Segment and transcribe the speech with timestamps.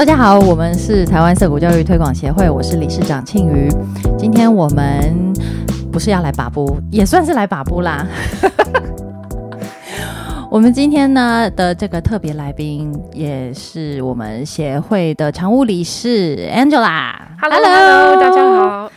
[0.00, 3.68] 大家好，我们是台湾色谷教育推广协会，我是理事长庆瑜。
[4.16, 5.30] 今天我们
[5.92, 8.06] 不是要来把布，也算是来把布啦。
[10.50, 17.12] 我们今天呢的这个特别来宾，也是我们协会的常务理事 Angela。
[17.38, 18.90] Hello，大家好。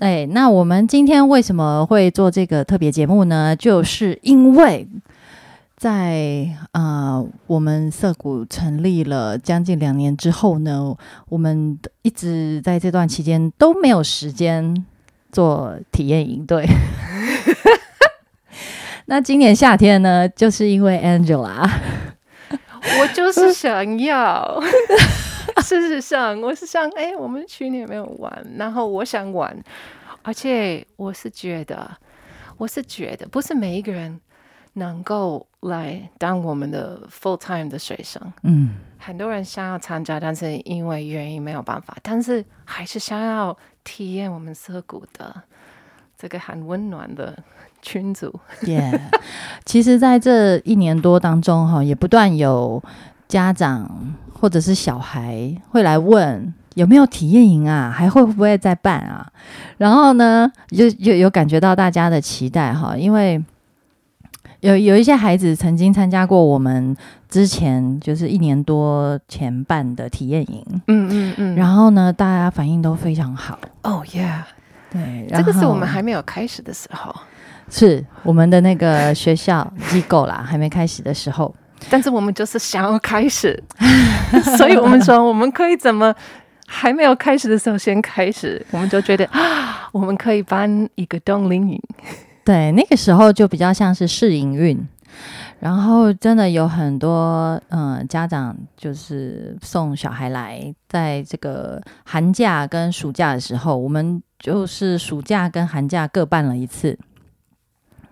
[0.00, 3.56] 哎，那我们今天为什么会做这个特别节目呢？
[3.56, 4.86] 就是因为
[5.76, 10.96] 在呃，我们涩谷成立了将近两年之后呢，
[11.28, 14.86] 我们一直在这段期间都没有时间
[15.30, 16.66] 做体验营队。
[19.04, 21.70] 那今年夏天呢，就是因为 Angela，
[22.50, 24.60] 我就是想要。
[25.62, 29.56] 事实上，我是想，哎、我们去年没有玩，然后我想玩，
[30.22, 31.90] 而且我是觉得，
[32.58, 34.20] 我是觉得，不是每一个人
[34.78, 38.20] 能够来当我们的 full time 的学生。
[38.42, 45.34] 嗯，很多人想要参加，但是因为原因没有办法，但是还是想要体验我们涩谷的
[46.18, 47.36] 这个很温暖的
[47.80, 48.38] 群组。
[48.62, 49.00] 耶、
[49.64, 52.82] 其实在这一年多当中，哈，也不断有
[53.26, 59.26] 家长或者是小孩会来问有没有体验营啊，还会不会再办啊？
[59.78, 63.42] 然后呢，就有有感觉到大家的期待哈，因为
[64.66, 66.96] 有有一些孩子曾经参加过我们
[67.28, 73.58] 之前就是一年多前办的体验营，嗯嗯嗯然后呢，大家反应都非常好。
[73.82, 74.42] 哦、yeah，
[74.90, 77.14] 对，这个是我们还没有开始的时候。
[77.68, 81.52] 是我们的那个学校机构啦，还没开始的时候。
[81.90, 83.60] 但是我们就是想要开始，
[84.56, 86.14] 所以我们说我们可以怎么
[86.66, 91.80] 还没有开始的时候先开始，我们就觉得啊，我们可以办一个冬令营。
[92.46, 94.78] 对，那个时候就比较像是试营运，
[95.58, 106.96] 然后真的有很多嗯、呃家长就是送小孩来，在这个寒假跟暑假的时候，我们就是暑假跟寒假各办了一次。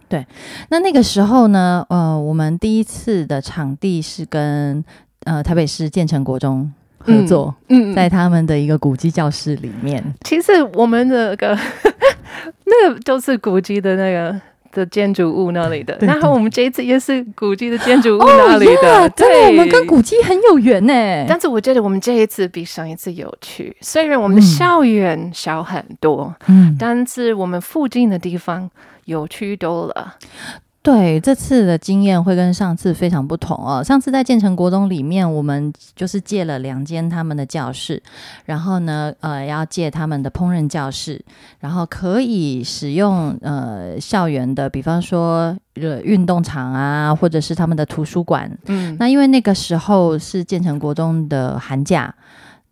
[0.08, 0.26] 对，
[0.68, 4.84] 那那个时候呢，呃，我们第一次的场地是跟
[5.22, 6.72] 呃台北市建成国中
[7.04, 10.02] 合作，嗯，在他们的一个古迹教室里面。
[10.22, 11.58] 其实我们的那个
[12.64, 14.40] 那个都是古迹的那个。
[14.74, 21.24] 的建筑物那里的，对然后我们这一次也是古迹的建筑物哦那里的，真的，我们跟古迹很有缘呢。
[21.28, 28.68] 但是我觉得我们这一次比上一次有趣，虽然我们的嗯校园小很多，嗯，但是我们附近的地方
[29.04, 30.16] 有趣多了。
[30.84, 33.82] 对，这次的经验会跟上次非常不同哦。
[33.82, 38.02] 上次在建成国中里面，我们就是借了两间他们的教室，
[38.44, 41.18] 然后呢，呃，要借他们的烹饪教室，
[41.58, 48.50] 然后可以使用呃校园的，比方说呃运动场啊，或者是他们的图书馆。
[48.66, 52.14] 嗯，那因为那个时候是建成国中的寒假。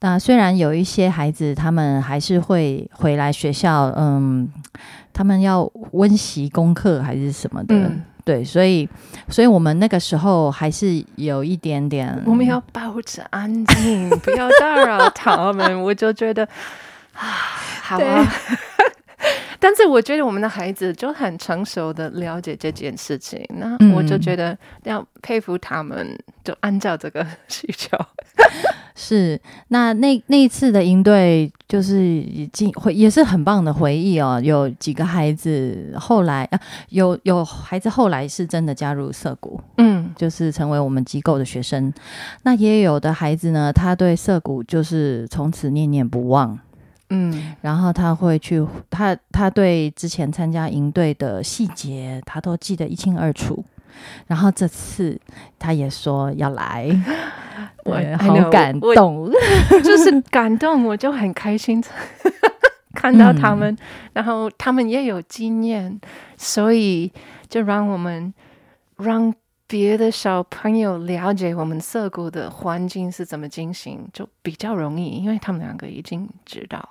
[0.03, 4.53] 那虽然有一些孩子，他们还是会回来学校，嗯，
[5.13, 8.89] 他们要温习功课还是什么的，嗯对，所以，
[9.29, 15.81] 所以我们那个时候还是有一点点，我们要保持安静，不要打扰 他们。
[15.83, 16.45] 我就觉得
[17.15, 17.23] 啊，
[17.83, 18.27] 好啊。
[19.61, 27.97] 但是我觉得我们的孩子就很成熟的了解这件事情，那嗯我就觉得要佩服他们，就按照这个 需求。
[28.95, 34.41] 是那那那一次的营队，就是已经会也是很棒的回忆哦。
[34.43, 36.61] 有几个孩子后来啊，
[36.91, 41.93] 有有孩子后来是真的加入涩谷，嗯就是成为我们机构的学生。
[42.43, 46.59] 那也有的孩子呢，他对涩谷就是从此念念不忘，
[47.11, 53.65] 嗯然后他会去，他他对之前参加营队的细节，他都记得一清二楚。
[54.27, 55.21] 然后这次
[55.59, 56.89] 他也说要来，
[57.85, 59.31] 我对 I 好感动。
[59.83, 61.83] 就是感动，我就很开心
[62.95, 63.77] 看到他们，
[64.13, 66.01] 然后他们也有经验，
[66.37, 67.13] 所以
[67.49, 68.33] 就让我们
[68.99, 69.35] 让
[69.67, 76.87] 别的小朋友了解我们涩谷的环境是怎么进行，就比较容易，因为他们两个已经知道。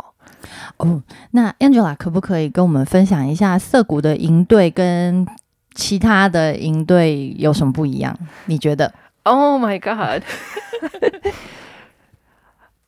[0.77, 5.25] 哦，那 Angela 可不可以跟我们分享一下涩谷的营队跟
[5.73, 8.17] 其他的营队有什么不一样？
[8.45, 10.23] 你觉得？Oh my god！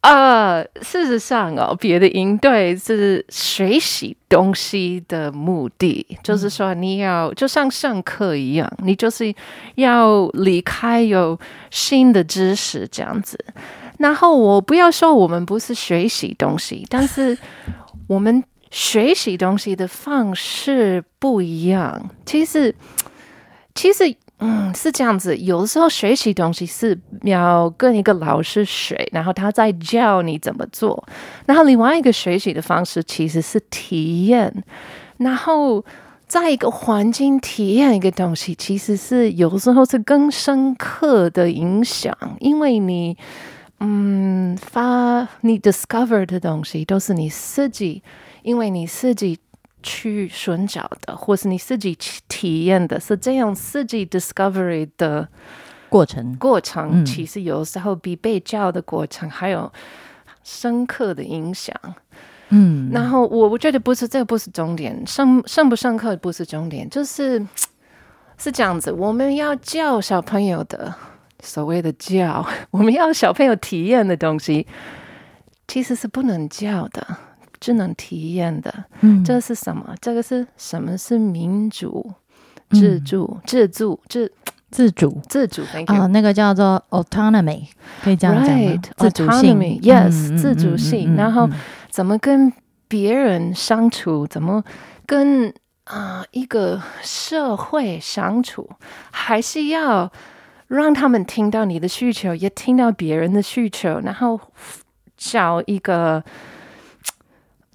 [0.01, 9.33] 呃，事实上哦，别的营队是学习东西的目的，就是说你要就像上课一样，你就是
[9.75, 11.39] 要离开有
[11.71, 13.39] 新的知识这样子。
[13.97, 17.37] 然后我不要说我们不是学习东西，但是
[18.07, 22.09] 我们学习东西的方式不一样。
[22.25, 22.73] 其实，
[23.75, 25.37] 其实嗯，是这样子。
[25.37, 31.07] 有的时候学习东西是要跟一个老师学，然后他在教你怎么做。
[31.45, 34.51] 然后另外一个学习的方式其实是体验，
[35.17, 35.85] 然后
[36.27, 43.15] 在一个环境体验一个东西，其实是有时候是更深刻的影响，因为你
[43.79, 48.01] 嗯发你 discover 的东西都是你自己，
[48.43, 49.39] 因为你自己。
[49.85, 55.27] 去寻找的，或是你自己去体验的，是这样自己 discovery 的
[55.89, 56.33] 过程。
[56.37, 59.69] 过程其实有时候比被教的过程还有
[60.41, 61.75] 深刻的影响。
[62.47, 67.45] 嗯，然后我我觉得不是这个不是重点，上上不上课不是重点，就是
[68.37, 68.89] 是这样子。
[68.89, 70.95] 我们要教小朋友的
[71.41, 74.65] 所谓的教， 我们要小朋友体验的东西，
[75.67, 77.05] 其实是不能教的。
[77.63, 79.95] 智能体验的，嗯，这是什么？
[80.01, 82.11] 这个是什么是民主、
[82.71, 84.29] 自助、自助、自
[84.69, 85.61] 自主、自主？
[85.87, 87.67] 哦，那个叫做 autonomy，
[88.03, 88.81] 可以这样讲吗？
[88.97, 91.15] 自主性，yes，自主性。
[91.15, 91.49] 然后
[91.89, 92.51] 怎么跟
[92.89, 94.27] 别人相处？
[94.27, 94.61] 怎么
[95.05, 95.53] 跟
[95.85, 98.69] 啊一个社会相处？
[99.09, 100.11] 还是要
[100.67, 104.37] 让他们听到你的需求，也听到别人的需求，然后
[105.15, 106.21] 找一个。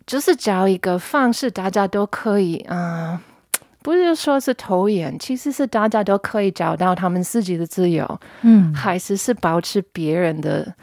[0.08, 3.20] 就是找一个方式，大家都可以啊，
[3.84, 10.74] 不是说是投缘，其实是大家都可以找到他们自己的自由，嗯，还是是保持别人的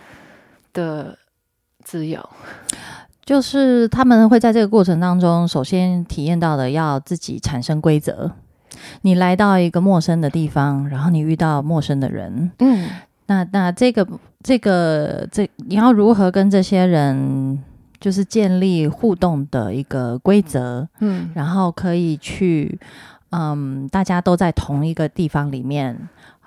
[0.73, 1.17] 的
[1.83, 2.23] 自由，
[3.25, 8.31] 就是他们会在这个过程当中，首先体验到的要自己产生规则。
[9.01, 12.89] 你来到一个陌生的地方，然后你遇到陌生的人，嗯，
[13.25, 14.07] 那那这个
[14.43, 17.63] 这个这你要如何跟这些人？
[17.99, 22.79] 就是建立互动的一个规则，嗯，然后可以去，
[23.31, 25.97] 嗯，大家都在同一个地方里面，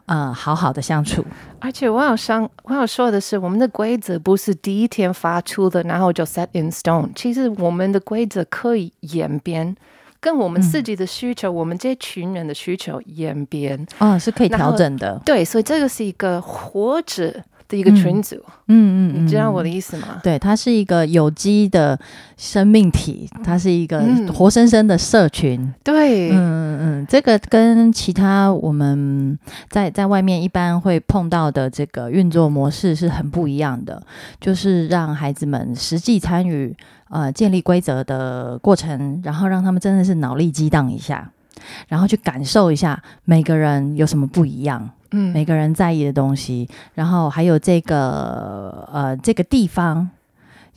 [0.06, 1.24] 呃，好好的相处。
[1.58, 7.08] 而且我要想，我想说的是，我们的规则不是第一天发出的，然后就 set in stone。
[7.14, 9.74] 其实我们的规则可以演变，
[10.20, 15.20] 跟我们自己的需求，我们这群人的需求演变，啊，是可以调整的。
[15.24, 17.42] 对，所以这个是一个活着。
[17.68, 18.36] 的一个群组，
[18.66, 20.20] 嗯嗯，你知道我的意思吗？
[20.22, 21.98] 对，它是一个有机的
[22.36, 25.72] 生命体，它是一个活生生的社群。
[25.84, 29.38] 对，嗯嗯嗯，这个跟其他我们
[29.68, 34.02] 在在外面一般会碰到的这个运作模式是很不一样的，
[34.40, 36.74] 就是让孩子们实际参与
[37.10, 41.30] 呃建立规则的过程，然后让他们真的是脑力激荡一下，
[41.88, 44.90] 然后去感受一下每个人有什么不一样。
[45.10, 50.08] 嗯，每个人在意的东西，然后还有这个呃，这个地方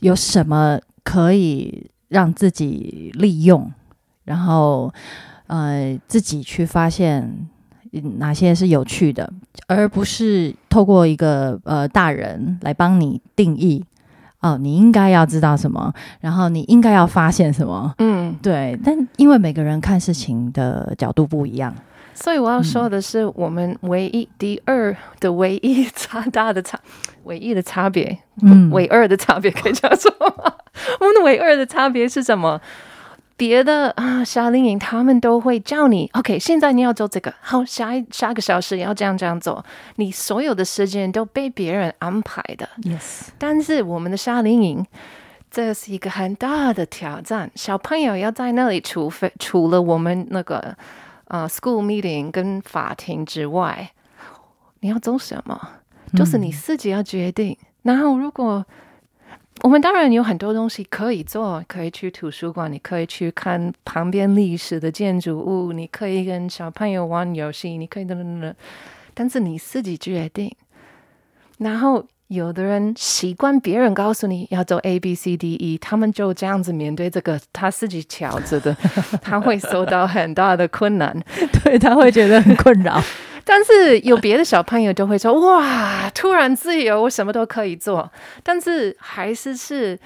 [0.00, 3.70] 有什么可以让自己利用，
[4.24, 4.90] 然后
[5.48, 7.46] 呃，自己去发现
[8.16, 9.30] 哪些是有趣的，
[9.66, 13.84] 而不是透过一个呃大人来帮你定义
[14.42, 17.94] 哦，你应该要知道什么，然后你应该要发现什么。
[17.98, 21.74] 嗯，对，但因为每个人看事情的角度不一样。
[22.14, 26.78] 所以我要说的是，我们唯一第二的唯一差大的差，
[27.24, 30.12] 唯一的差别，嗯，唯二的差别可以叫做，
[31.00, 32.60] 我们的唯二的差别是什么？
[33.36, 39.64] 别的啊，夏令营他们都会叫你，OK，现在你要做这个，好，下一下个小时要这样这样做，
[39.96, 43.28] 你所有的时间都被别人安排的，Yes。
[43.38, 44.86] 但是我们的夏令营，
[45.50, 50.76] 这是一个很大的挑战，小朋友要在那里，除非除了我们那个。
[51.28, 53.90] 啊，school meeting 跟法庭之外，
[54.80, 55.58] 你要做什么？
[56.14, 57.56] 就是你自己要决定。
[57.80, 58.62] 然后，如果
[59.62, 68.54] 我们当然有很多东西可以做，可以去图书馆，你可以去看旁边历史的建筑物，你可以跟小朋友玩游戏，你可以等等等。
[69.14, 70.54] 但是你自己决定。
[71.58, 72.06] 然后。
[72.28, 78.74] 有的人习惯别人告诉你要走 A B C D E，他们就这样子面对这个他自己挑着的，
[79.20, 81.14] 他会受到很大的困难，
[81.62, 82.98] 对他会觉得很困扰。
[83.46, 88.10] 但是有别的小朋友就会说：“哇，突然自由，我什么都可以做。”
[88.42, 89.98] 但是还是是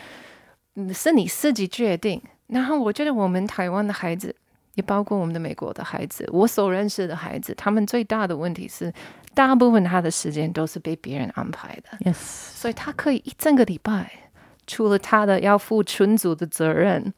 [0.92, 2.20] 是你自己决定。
[2.48, 4.34] 然后我觉得我们台湾的孩子，
[4.74, 8.92] 也包括我们的美国的孩子，我所认识的孩子，他们最大的问题是。
[9.34, 14.10] 大部分他的时间都是被别人安排的，所以他可以一整个礼拜，
[14.66, 17.12] 除了他的要负群组的责任，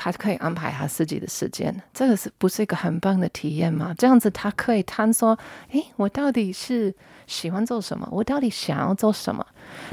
[0.00, 1.74] 他可以安排他自己的时间。
[1.92, 3.92] 这个是不是一个很棒的体验吗？
[3.98, 5.36] 这样子他可以探索，
[5.72, 6.94] 诶，我到底是
[7.26, 8.08] 喜欢做什么？
[8.12, 9.44] 我到底想要做什么？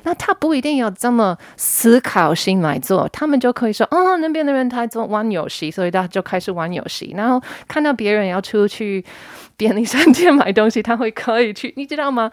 [0.04, 9.04] 那他不一定要这么思考性来做，他们就可以说，哦，那边的人他做玩游戏，所以他就开始玩游戏，然后看到别人要出去。
[9.58, 12.30] 便利商店买东西，他会可以去，你知道吗？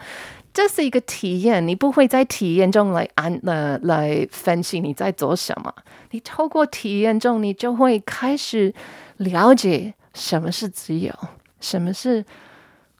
[0.53, 5.73] 这是一个体验，你不会在体验中来安呃来分析你在做什么。
[6.11, 8.71] 你透过体验中，你就会开始
[9.17, 11.11] 了解什么是自由，
[11.59, 12.23] 什么是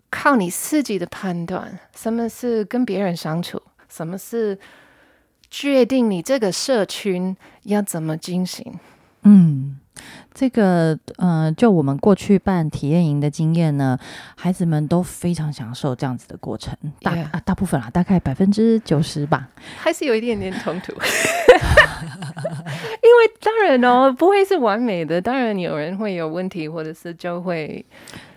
[0.10, 4.58] 靠你自己的判断，什么是跟别人相处，什么是
[5.52, 8.80] 决定你这个社群要怎么进行。
[9.22, 9.80] 嗯，
[10.34, 13.98] 这个呃，就我们过去办体验营的经验呢，
[14.36, 19.48] 孩子们都非常享受这样子的过程，大 Yeah 啊大部分啦，大概百分之九十吧。
[19.78, 21.00] 还是有一点点冲突，因
[23.18, 27.86] 为当然哦，不会是完美的，当然有人会有问题，或者是就会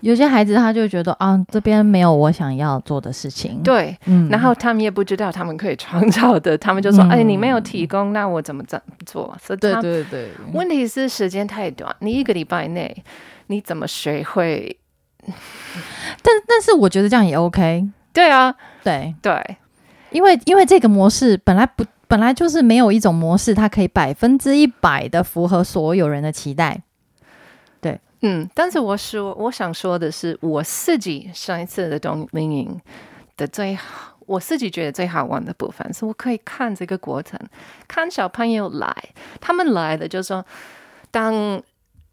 [0.01, 13.05] 有些孩子他就觉得啊，这边没有我想要做的事情。，对，嗯然后他们也不知道他们可以创造的，他们就说：“嗯哎，你没有提供，那我怎么怎么做？”所以对对对，问题是时间太短，你一个礼拜内
[13.49, 14.79] 你怎么学会？
[16.23, 17.89] 但但是我觉得这样也 OK。
[18.13, 19.57] 对啊，对，对，
[20.11, 26.83] 因为因为这个模式本来不本来就是没有一种模式，它可以百分之一百的符合所有人的期待。
[27.81, 32.81] 对嗯，但是我说我想说的是，我自己上一次的冬令营
[33.37, 37.39] 的最好，我自己觉得最好玩的部分，是我可以看这个过程，
[37.87, 38.95] 看小朋友来，
[39.41, 40.45] 他们来的就是说，
[41.11, 41.63] 当。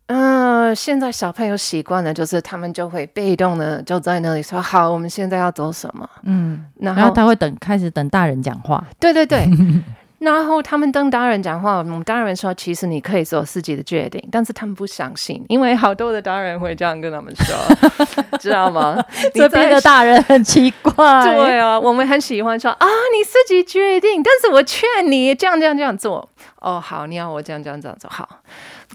[0.07, 8.83] 嗯、现在小朋友习惯了，就是他们就会被动的就在那里说：“好，我们现在要做什么嗯，？”然然后他会等开始等大人讲话。
[8.99, 9.47] 对对对，
[10.19, 17.55] 然后他们跟大人讲话，我们大人说，其实你可以做自己的决定，但是他们不相信，因为好多的大人会这样跟他们说，
[18.39, 19.03] 知道吗？
[19.33, 20.93] 这边的大人很奇怪。
[21.25, 26.29] 对啊，我们很喜欢说啊，你自己决定，但是我劝你这样这样这样做。
[26.63, 28.27] 哦，好，你要我这样这样这样做好。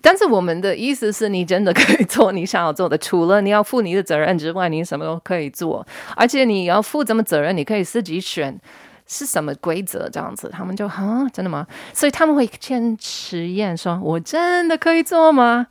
[0.03, 8.59] 但是我们的意思是你真的可以做你想要做的，除了你要负你的责任之外，你什么都可以做，而且你要负什么责任，你可以自己选
[9.07, 10.51] 是什么规则这样子。
[10.53, 11.67] 他们就啊，真的吗？
[11.93, 15.67] 所以他们会先实验，说我真的可以做吗？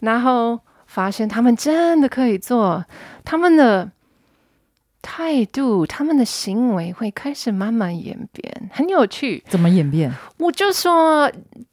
[0.00, 2.84] 然后发现他们真的可以做，
[3.24, 3.90] 他们的
[5.02, 9.42] 态度、他们的行为会开始慢慢演变，很有趣。
[9.48, 10.12] 怎么演变？
[10.38, 11.30] 我就说，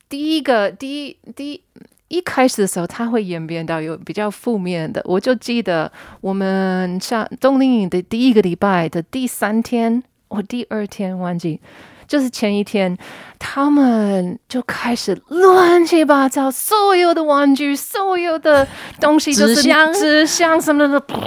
[0.07, 1.61] 第一个，第一，第一。
[2.09, 5.01] 一开始的时候，他会演变到有比较负面的。
[5.03, 5.91] 我就记得
[6.21, 11.59] 我们上冬令营的第一个礼拜的第三天，我第二天忘记，
[12.07, 12.97] 就是前一天，
[13.37, 18.65] 他们就开始乱七八糟，所有的玩具，所有的
[19.01, 21.19] 东西，就是纸箱纸箱什么的，噗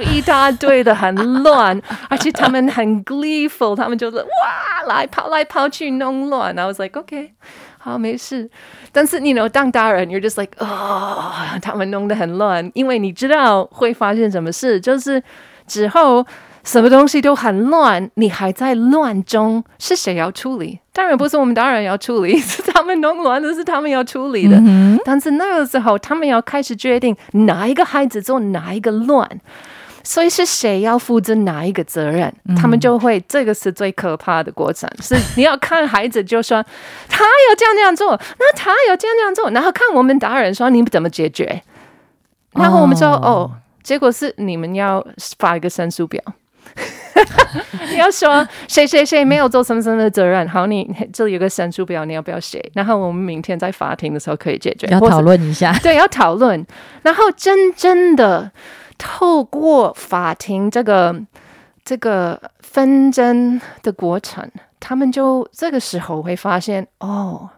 [0.00, 6.58] 一大堆的，很乱，而且他们很 gleeful，他们就是哇，来跑来跑去弄乱。
[6.58, 7.32] I was like OK，
[7.78, 8.50] 好，没事。
[8.92, 15.22] 但是你 you know 当大人，you're just like 哦，他们弄得很乱，因为你知道会发生什么事，就是
[15.66, 16.26] 之后
[16.64, 20.80] 什么东西都很乱，你还在乱中，是谁要处理？
[20.92, 24.56] 当然不是我们大人要处理，是他们弄乱的，是他们要处理的。
[24.56, 29.28] 嗯但是那个时候，他们要开始决定哪一个孩子做哪一个乱，
[30.08, 34.88] 所以是谁要负责哪一个责任，他们就会这个是最可怕的过程。
[35.02, 36.64] 是你要看孩子就说
[37.10, 41.62] 他有这样这样做，那他有这样这样做，然后看我们大人说你们怎么解决，
[42.54, 45.06] 然后我们说哦哦结果是你们要
[45.38, 46.22] 发一个申诉表。
[47.90, 52.64] 你要说谁谁谁没有做什么什么的责任，好，你这里有个申诉表，你要不要写？
[52.72, 55.78] 然后我们明天在法庭的时候可以解决，要讨论一下。
[55.82, 56.66] 对，要讨论，
[57.02, 58.50] 然后真正的
[58.98, 61.18] 透过法庭这个
[61.84, 67.48] 这个纷争的过程，他们就这个时候会发现，哦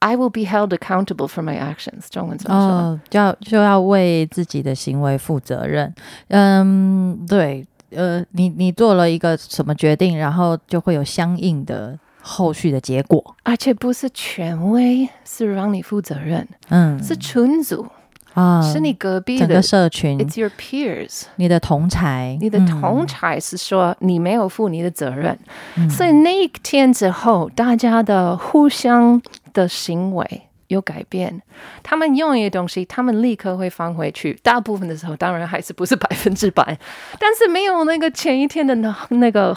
[0.00, 2.08] ，I will be held accountable for my actions。
[2.10, 2.68] 中文怎么说？
[2.68, 5.94] 哦，就要就要为自己的行为负责任。
[6.28, 13.36] 嗯，对，呃，你你做了一个什么决定，然后就会有相应的后续的结果。
[13.44, 17.86] 而且不是权威，是让你负责任，嗯，是群组，
[18.34, 21.24] 啊，是你隔壁的整个社群，，It's your peers。
[21.36, 25.38] 你的同才，你的嗯同才是说你没有负你的责任，
[25.76, 29.20] 嗯所以那一天之后，大家的互相
[29.52, 31.42] 的行为有改变。
[31.82, 34.38] 他们用一个东西，他们立刻会放回去。
[34.42, 36.78] 大部分的时候，当然还是不是 百分之百，
[37.18, 39.56] 但是没有那个前一天的那那个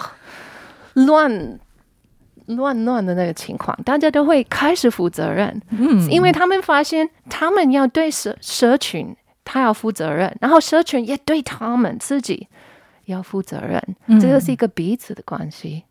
[0.93, 1.59] 乱。
[2.47, 6.09] 乱乱的那个情况，大家都会开始负责任，嗯。
[6.09, 12.47] 因为他们发现他们要对社社群，他要负责任，然后社群也对他们自己
[13.05, 14.19] 要负责任，嗯。
[14.19, 15.83] 这个是一个彼此的关系。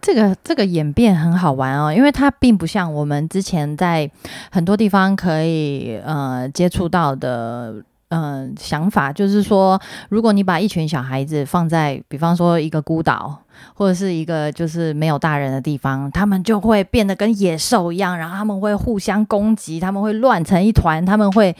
[0.00, 4.08] 这个这个演变很好玩哦，因为它并不像我们之前在
[4.48, 13.38] 很多地方可以呃接触到的嗯、想法，就是说，如果你把一群小孩子放在，比方说一个孤岛，
[13.74, 21.54] 或者是一个就是没有大人的地方，他们就会变得跟野兽一样，然后他们会互相攻击，他们会乱成一团，他们会。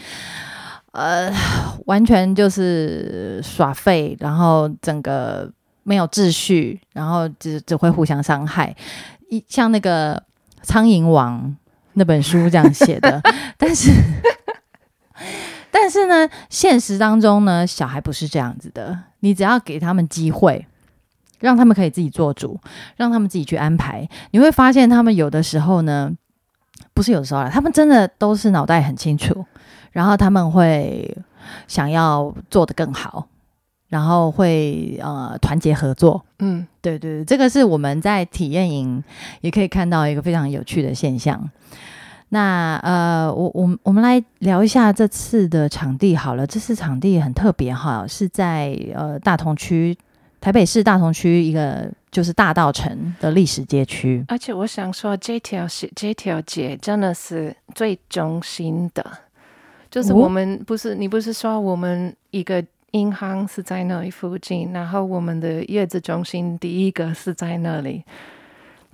[0.92, 1.30] 呃，
[1.84, 5.46] 完全就是耍废，然后整个
[5.82, 8.74] 没有秩序，然后只只会互相伤害。
[9.28, 10.16] 一像那个
[10.62, 11.42] 《苍蝇王》
[11.92, 13.20] 那本书这样写的，
[13.58, 13.92] 但是
[15.86, 18.98] 但是呢，现实当中呢，小孩不是这样子的。
[19.20, 20.66] 你只要给他们机会，
[21.38, 22.58] 让他们可以自己做主，
[22.96, 26.10] 让他们自己去安排，你会发现他们有的时候呢，
[26.92, 29.46] 不是有的时候啦，他们真的都是脑袋很清楚，
[29.92, 31.16] 然后他们会
[31.68, 33.28] 想要做得更好，
[33.86, 36.26] 然后会呃团结合作。
[36.40, 39.00] 嗯，对对对，这个是我们在体验营
[39.40, 41.48] 也可以看到一个非常有趣的现象。
[42.30, 46.44] 那呃，我我们我们来聊一下这次的场地好了。
[46.44, 49.96] 这次场地很特别哈，是在呃大同区
[50.40, 54.24] 台北市大同区一个就是大道城的历史街区。
[54.26, 59.06] 而且我想说，这条是这条街真的是最中心的，
[59.88, 68.02] 就是哦我们不是、你不是说我们一个银行是在那里附近，然后我们的月子中心第一个是在那里。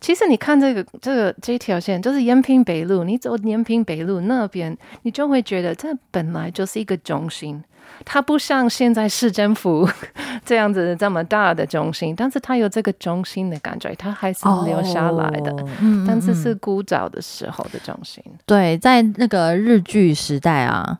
[0.02, 7.62] 其实你看这个这个这条线，就是延平北路，你走延平北路那边，你就会觉得这本来就是一个中心。
[8.04, 9.88] 它不像现在市政府
[10.44, 15.52] 这样子这么大的中心，但是它有这个中心的感觉，它还是留下来的。
[15.52, 18.20] 哦嗯但是嗯是古早的时候的中心。
[18.44, 20.98] 对，在那个日据时代啊，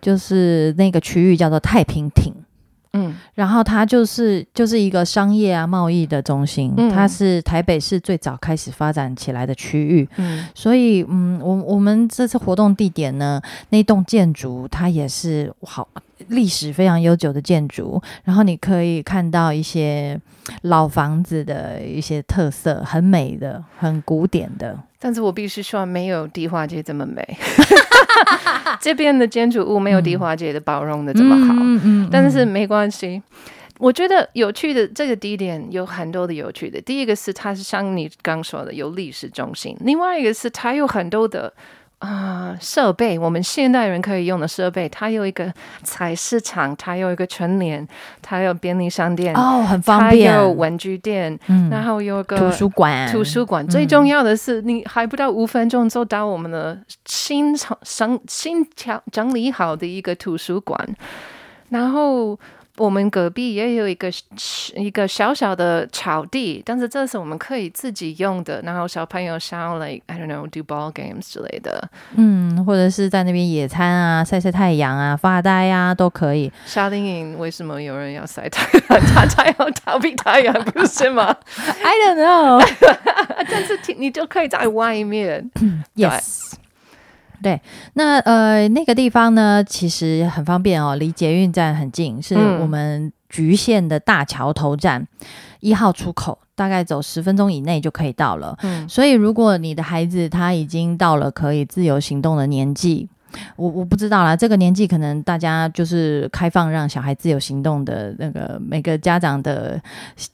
[0.00, 2.32] 就是那个区域叫做太平町。
[2.94, 3.14] 嗯。
[3.34, 6.90] 然后它就是就是一个商业啊贸易的中心，嗯。
[6.90, 10.46] 它是台北市最早开始发展起来的区域，嗯。
[10.54, 15.86] 所以嗯，我我们这次活动地点呢，那栋建筑它也是好
[16.28, 20.18] 历史非常悠久的建筑，然后你可以看到一些
[20.62, 24.78] 老房子的一些特色，很美的，很古典的。
[24.98, 27.22] 但是我必须说，没有地化街这么美。
[28.80, 33.22] 这边的建筑物没有迪华街的包容的这么好，嗯嗯但是没关系。
[33.78, 36.80] 我觉得有趣的这个地点有很多的有趣的。
[36.80, 41.52] 第一个是它是像你刚说的有历史中心，另外一个是它有很多的
[42.04, 44.88] 啊、设备，我们现代人可以用的设备。
[44.88, 47.86] 它有一个菜市场，它有一个春联，
[48.20, 53.66] 它有便利商店，哦，很方它便，有文具店，嗯然后有个图书馆，图书馆。
[53.66, 60.78] 最重要的是，你还不到五分钟就到我们的新整新新调整理好的一个图书馆，
[61.70, 62.38] 然后。
[62.76, 64.10] 我们隔壁也有一个
[64.74, 68.60] 一个小小的草地，但是这是我们可以自己用的。
[68.62, 71.88] 然后小朋友想要 like I don't know do ball games 之类的。
[72.16, 76.52] 嗯，或者是在那边野餐啊、晒晒太阳啊、发呆啊，都可以。
[76.66, 79.00] 夏令营为什么有人要晒太阳？
[79.14, 81.26] 他才要逃避太阳，不是吗？
[81.56, 82.68] I don't know
[83.48, 85.48] 但是挺你就可以在外面。
[85.94, 86.54] yes。
[87.42, 87.60] 对，
[87.94, 92.60] 那呃，那个地方呢，其实很方便哦，离捷运站很近，是嗯。
[92.60, 95.06] 我们局限的大桥头站
[95.60, 98.56] 一号出口，大概走十分钟以内就可以到了。
[98.62, 98.88] 嗯。
[98.88, 103.08] 所以，如果你的孩子他已经到了可以自由行动的年纪，
[103.56, 109.80] 我我不知道啦，这个年纪可能大家就是开放让小孩自由行动的那个每个家长的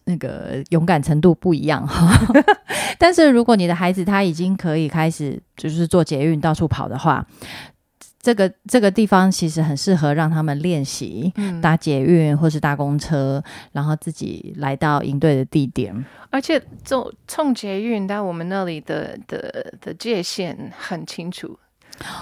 [0.04, 2.12] 那个勇敢程度不一样哈。
[2.98, 7.26] 但是如果你的孩子他已经可以开始就是做捷运到处跑的话，
[8.22, 16.04] 这个这个地方其实很适合让他们练习嗯搭捷运或是搭公车，然后自己来到营队的地点。
[16.28, 21.58] 而且从从捷运到我们那里的的的界限很清楚，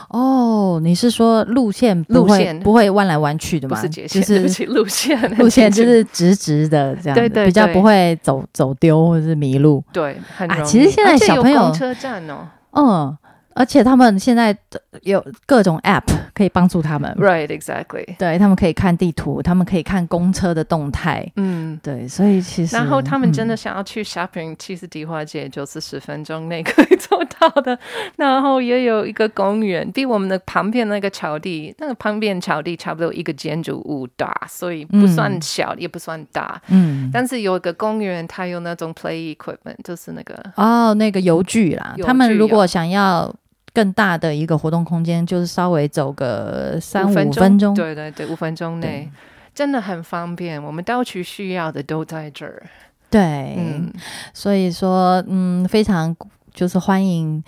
[0.09, 3.77] 哦，你是说路线不会路线不会弯来弯去的吗？
[3.77, 9.83] 不是界限， 就是路线 路线就是直直的这样，对对对比较不会走走丢或者是迷路。
[9.93, 10.63] 对，很啊。
[10.63, 13.17] 其实现在小朋友公车站哦嗯，
[13.59, 14.57] 而且他们现在
[15.03, 17.15] 有各种 App 可以帮助他们。
[17.19, 21.31] ，right exactly，对他们可以看地图，他们可以看公车的动态。
[21.37, 21.79] 嗯。
[21.83, 27.79] 对，所以其实然后他们真的嗯想要去 shopping，、其实迪化街就是十分钟内可以做到的。
[28.17, 36.61] 然后也有一个公园，比我们的旁边那个草地，那个旁边草地差不多一个建筑物大，所以不算嗯小，也不算大。
[36.69, 43.33] 嗯但是有一个公园，它有那种 play equipment，就是那个哦，那个邮具啦，邮他们如果想要
[43.79, 49.09] 更大的一个活动空间，就是稍微走个三五分分钟，对对对，五分钟内
[49.55, 50.61] 真的很方便。
[50.61, 52.61] 我们到处需要的都在这儿。
[53.09, 53.93] 对，嗯，
[54.35, 56.13] 所以说，嗯，非常
[56.53, 57.41] 就是欢迎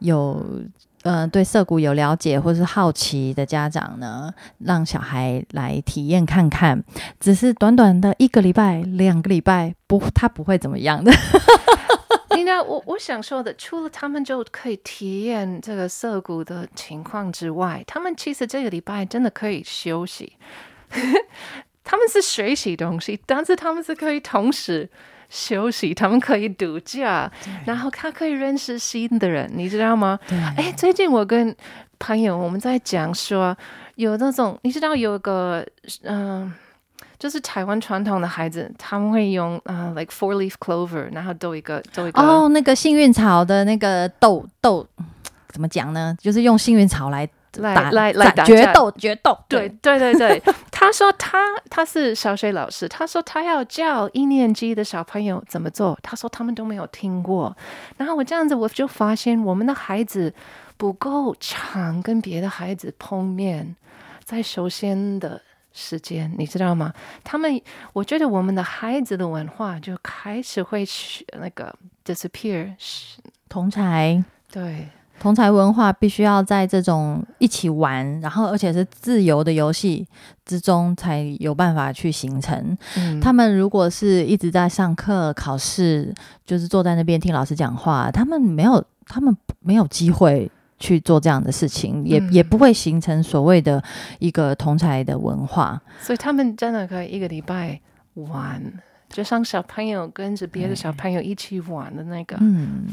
[0.00, 0.44] 有
[1.02, 6.84] 呃对涩谷有了解或是好奇的家长呢，让小孩来体验看看，
[7.18, 11.10] 只是短短的一个礼拜、两个礼拜，不，他不会怎么样的。
[12.36, 20.34] 你知道，我我想说的，除了他们就可以体验这个涩谷的情况之外，他们其实这个礼拜真的可以休息。
[21.82, 24.88] 他们是学习东西，但是他们是可以同时
[25.28, 27.30] 休息，他们可以度假，
[27.66, 30.18] 然后他可以认识新的人，你知道吗？
[30.56, 31.54] 哎，最近我跟
[31.98, 33.56] 朋友我们在讲说，
[33.96, 35.66] 有那种你知道有个
[36.02, 36.52] 嗯。
[37.20, 44.86] 就是台湾传统的孩子，他们会用啊，like four leaf clover，然后斗一个斗一个哦，那个幸运草的那个斗斗，
[45.48, 46.16] 怎么讲呢？
[46.18, 47.28] 就是用幸运草来
[47.58, 49.38] 来来来决斗决斗。
[49.48, 57.54] 对对对对，他说他他是小学老师，他说他要教一年级的小朋友怎么做，他说他们都没有听过。
[57.98, 60.32] 然后我这样子我就发现，我们的孩子
[60.78, 63.76] 不够常跟别的孩子碰面，
[64.24, 65.38] 在首先的。
[65.72, 66.92] 时间，你知道吗？
[67.22, 67.60] 他们，
[67.92, 72.72] 我觉得我们的孩子的文化就开始会去那个 disappear，
[73.48, 74.88] 同才对
[75.20, 80.06] 同才文化必须要在这种一起玩，然后而且是自由的游戏
[80.46, 82.76] 之中才有办法去形成。
[83.20, 86.14] 他们如果是一直在上课、考试，
[86.46, 90.50] 就是坐在那边听老师讲话，他们没有，他们没有机会。
[90.80, 93.80] 去做这样的事情，也也不会形成所谓的
[94.18, 95.80] 一个同才的文化。
[96.00, 97.78] 所以他们真的可以一个礼拜
[98.14, 98.60] 玩，
[99.08, 102.36] 就像小朋友跟着别的小朋友一起玩的那个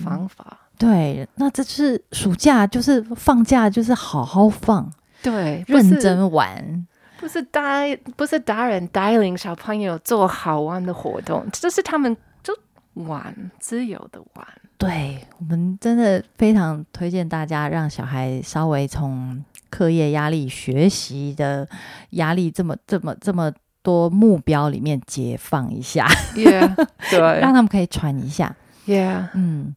[0.04, 0.60] 方法。
[0.78, 4.92] 对，那这是暑假，就是放假，就是好好放，
[5.24, 6.86] 对，认真玩，
[7.20, 12.56] 不是带，不是大人带领小朋友做好玩的活动，这是他们就
[12.94, 14.48] 玩，自由的玩。
[14.78, 21.68] 对我们真的非常推荐大家，让小孩稍微从课业压力、学习的
[22.12, 26.08] 压力这么、这么、这么多目标里面解放一下。
[26.36, 26.76] Yeah，
[27.10, 28.56] 对，让他们可以喘一下。
[28.86, 29.76] Yeah，嗯，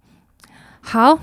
[0.81, 1.19] 好，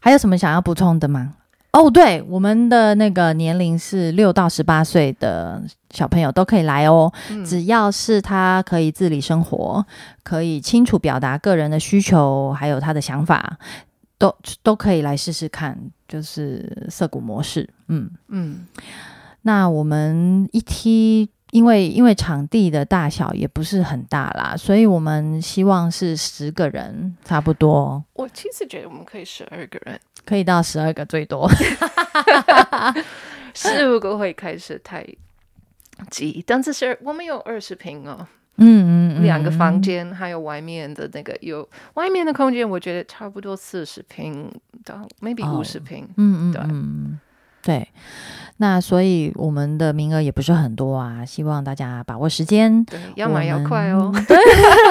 [0.00, 1.36] 还有什么想要补充的吗？
[1.72, 7.12] 哦，对，我们的那个年龄是六到十八岁的小朋友都可以来哦，
[7.44, 9.84] 只要是他可以自理生活，
[10.22, 13.58] 可以清楚表达个人的需求，还有他的想法，
[14.18, 15.78] 都都可以来试试看，
[16.08, 17.68] 就是涩谷模式。
[17.88, 18.66] 嗯嗯，
[19.42, 21.28] 那我们一梯。
[21.58, 28.00] 因为因为场地的大小也不是很大啦，所以我们希望是十个人差不多。
[28.12, 31.50] 我其实觉得我们可以十二个人，可以到十二个最多。
[33.52, 35.04] 十五个会开始太
[36.10, 38.24] 挤，但是是我们有二十平哦，
[38.58, 44.48] 嗯嗯，两个房间还有外面的那个有外面的空间，我觉得差不多四十平
[44.84, 47.27] 到 maybe 五十平，嗯嗯对。
[47.62, 47.86] 对，
[48.58, 52.84] 那所以我们的名额也不是很多啊，希望大家把握时间，
[53.16, 54.12] 要买要快哦。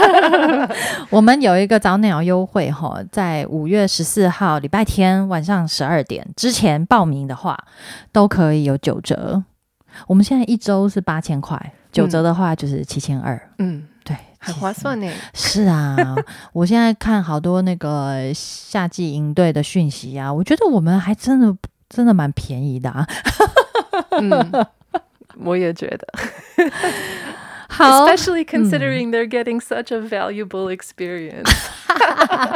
[1.09, 7.57] 我们有一个早鸟优惠哈，在五月十四号礼拜天晚上十二点之前报名的话，
[8.11, 9.43] 都可以有九折。
[10.05, 13.41] 我们现在一周是八千块，九折的话就是七千二。
[13.57, 15.09] 嗯，对，很划算呢。
[15.33, 15.95] 是啊，
[16.53, 21.55] 我现在看好多那个夏季营队的讯息啊，我觉得我们还真的。
[21.89, 23.07] 真的蛮便宜的啊！
[24.19, 24.65] 嗯，
[25.37, 26.07] 我也觉得。
[27.69, 31.49] 好，especially considering they're getting such a valuable experience。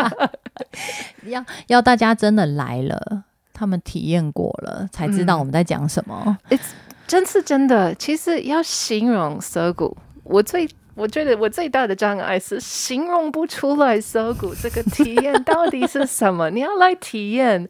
[1.24, 6.38] 要要大家真的来了，他们体验过了，才知道我们在讲什么。
[6.50, 6.72] It's
[7.08, 7.96] 真是真的。
[7.96, 16.50] 其实要形容涩谷，我最我觉得我最大的障碍是形容不出来涩谷这个体验到底是什么。
[16.50, 17.67] 你要来体验。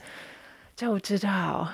[0.81, 1.69] 就知道，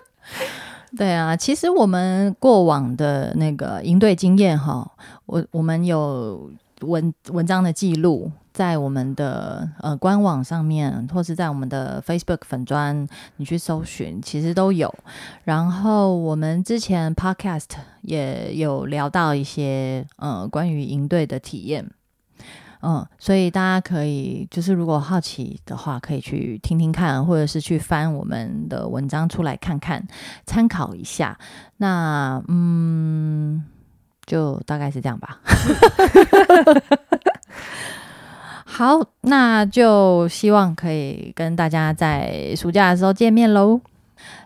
[0.96, 4.90] 对啊，其实我们过往的那个营队经验哈，
[5.26, 6.50] 我我们有
[6.80, 14.90] 文文章的记录，在我们的呃官网上面，或是在我们的 Facebook 粉砖，你去搜寻，其实都有。
[15.44, 17.66] 然后我们之前 Podcast
[18.00, 21.86] 也有聊到一些呃关于营队的体验。
[22.82, 30.02] 嗯，所以大家可以就是如果好奇的话，可以去听听看，或者是去翻我们的文章出来看看，
[30.46, 31.38] 参考一下。
[31.76, 33.62] 那嗯，
[34.24, 35.40] 就大概是这样吧。
[38.64, 43.80] 好，那就希望可以跟大家在暑假的时候见面喽。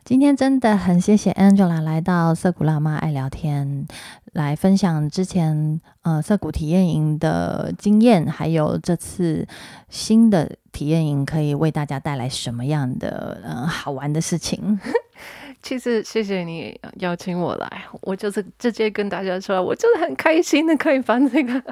[0.04, 3.86] 今天真的很谢谢 Angela 来到涩谷辣妈爱聊天，
[4.34, 9.48] 来分享之前呃涩谷体验营的经验，还有这次
[9.88, 14.78] 新的体验营可以为大家带来什么样的呃好玩的事情。
[15.62, 21.62] 其实谢谢你邀请我来，我就是直接跟大家说，我就是很开心的可以办这个，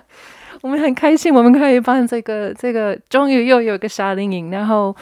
[0.62, 4.96] 我们很开心，我们可以办这个这个，终于又有个夏令营，然后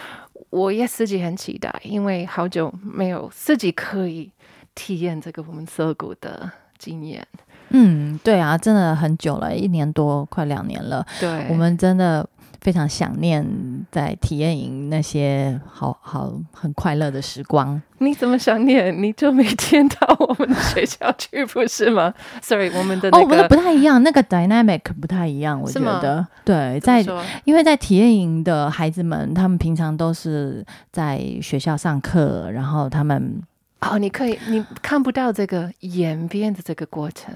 [0.50, 4.30] 我也自己很期待，因为好久没有自己可以
[4.74, 7.26] 体验这个我们涩谷的经验。
[7.70, 11.06] 嗯，对啊，真的很久了，一年多，快两年了。
[11.18, 12.28] 对，我们真的。
[12.60, 13.46] 非常想念
[13.90, 17.80] 在体验营那些好好很快乐的时光。
[17.98, 19.02] 你怎么想念？
[19.02, 26.26] 你就每天到我们的学校去，不是吗？Sorry，我们的哦，我们的不太一样，那个 dynamic 不太一样，我觉得。
[26.44, 27.04] 对，在
[27.44, 33.42] 因为在体验营的孩子们，他们平常都是在学校上课，然后他们
[33.80, 37.34] 哦，你可以你看不到这个演变的这个过程。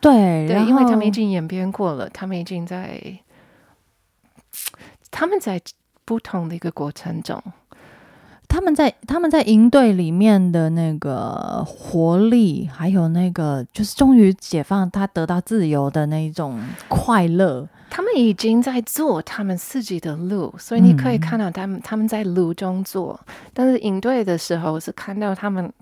[0.00, 3.00] 对，对，因为他们已经演变过了，他们已经在。
[5.10, 5.60] 他们在
[6.04, 7.42] 不同的一个过程中，
[8.48, 17.68] 他们在他们在营队里面的那个活力，还有那个就是终于解放，他得到自由的那一种快乐。
[17.90, 23.18] 他们已经在做他们自己的路，所以你可以看到他们他们在路中做。
[23.52, 25.72] 但是营队的时候是看到他们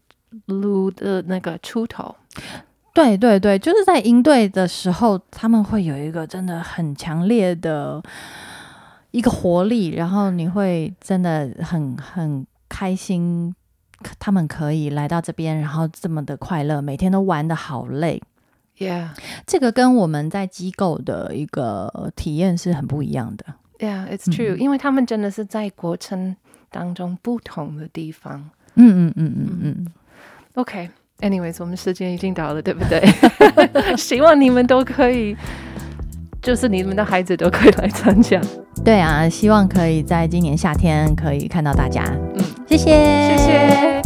[0.44, 2.14] 路的那个出头。
[2.94, 8.02] 对对对，就是在营队的时候，他们会有一个真的很强烈的。
[9.12, 13.54] 一个活力，然后你会真的很很开心，
[14.18, 18.20] 他们可以来到这边，然后这么的快乐，每天都玩的好累
[18.78, 19.10] ，Yeah，
[19.46, 23.44] 这个跟我们在机构的一个体验是很不一样的
[23.78, 26.34] ，Yeah，it's true，因为他们真的是在过程
[26.70, 29.86] 当中不同的地方，嗯嗯嗯嗯嗯
[30.54, 33.04] ，OK，Anyways，我们时间已经到了，对不对？
[33.96, 35.36] 希望你们都可以。
[36.42, 38.40] 就是你们的孩子都可以来参加，
[38.84, 42.02] 对啊，希望可以在今年夏天可以看到大家。
[42.34, 42.90] 嗯，谢谢，
[43.28, 44.02] 谢谢。